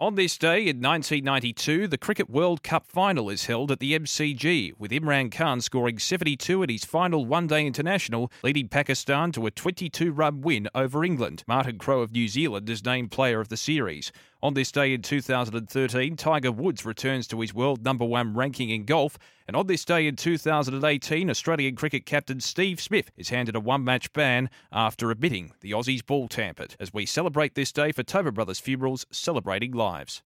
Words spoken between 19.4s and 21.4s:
And on this day in 2018,